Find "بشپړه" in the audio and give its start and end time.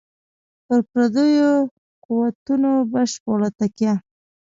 2.91-3.49